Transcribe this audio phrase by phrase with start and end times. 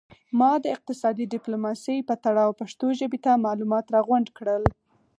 [0.39, 4.63] ما د اقتصادي ډیپلوماسي په تړاو پښتو ژبې ته معلومات را غونډ کړل